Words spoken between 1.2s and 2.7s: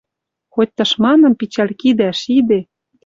пичӓл кидӓ шиде